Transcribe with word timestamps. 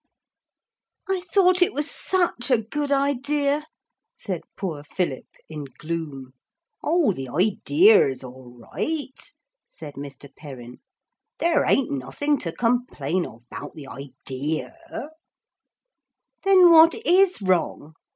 'I 1.07 1.21
thought 1.31 1.61
it 1.61 1.75
was 1.75 1.91
such 1.91 2.49
a 2.49 2.57
good 2.57 2.91
idea,' 2.91 3.67
said 4.17 4.41
poor 4.57 4.83
Philip 4.83 5.27
in 5.47 5.65
gloom. 5.77 6.33
'Oh, 6.81 7.11
the 7.11 7.29
idea's 7.29 8.23
all 8.23 8.49
right,' 8.73 9.31
said 9.69 9.93
Mr. 9.97 10.35
Perrin; 10.35 10.79
'there 11.37 11.65
ain't 11.67 11.91
nothing 11.91 12.39
to 12.39 12.51
complain 12.51 13.27
of 13.27 13.43
'bout 13.51 13.75
the 13.75 13.85
idea.' 13.85 15.11
'Then 16.43 16.71
what 16.71 16.95
is 17.05 17.39
wrong?' 17.39 17.93